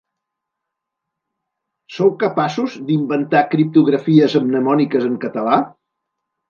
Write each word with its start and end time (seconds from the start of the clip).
Sou 1.97 2.13
capaços 2.25 2.81
d'inventar 2.89 3.45
criptografies 3.55 4.39
mnemòniques 4.49 5.11
en 5.13 5.25
català? 5.29 5.63